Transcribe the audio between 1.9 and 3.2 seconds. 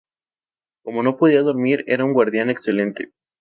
un guardián excelente.